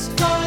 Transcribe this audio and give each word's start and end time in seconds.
just 0.00 0.18
for 0.18 0.39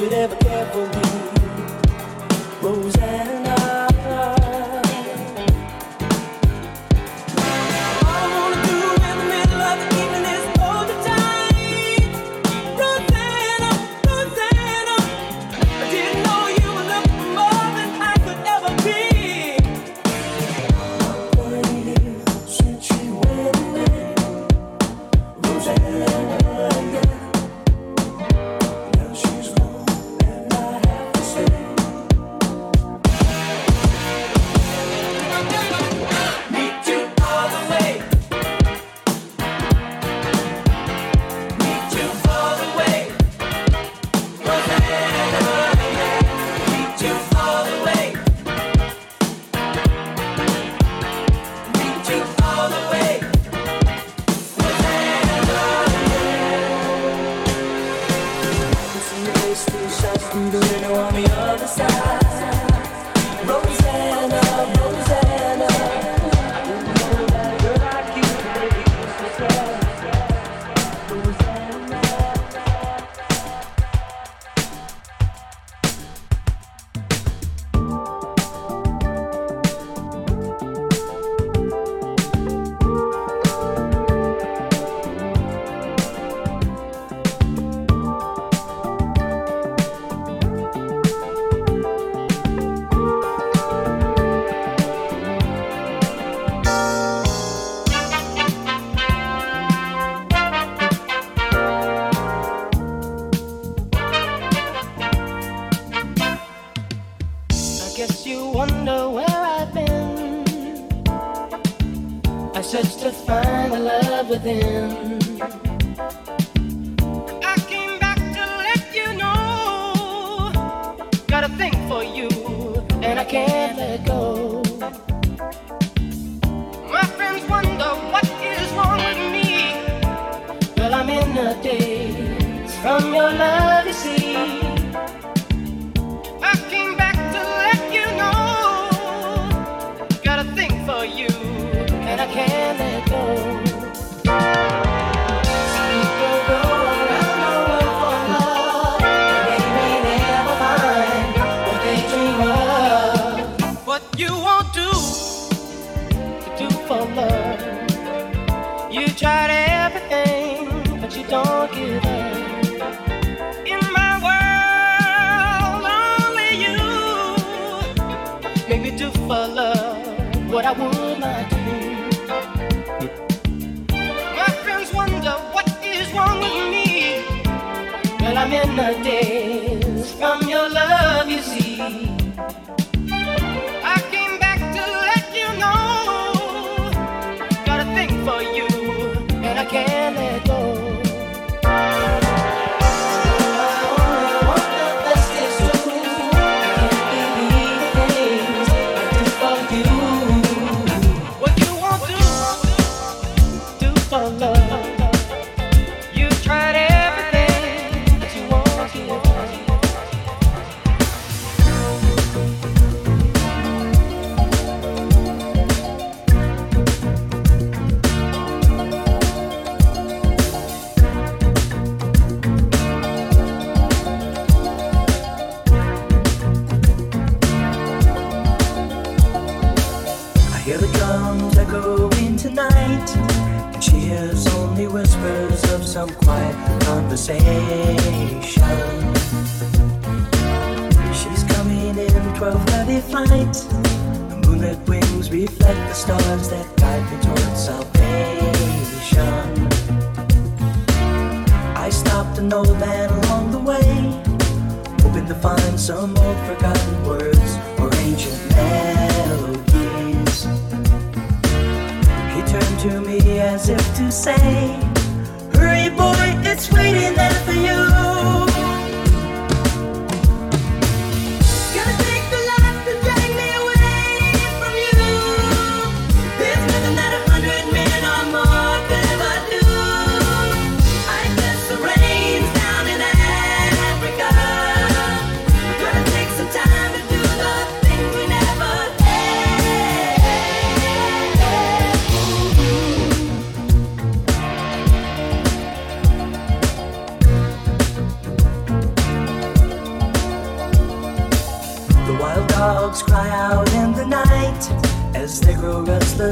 could 0.00 0.14
ever 0.14 0.36
care 0.36 0.64
for 0.72 0.86
me. 0.86 1.09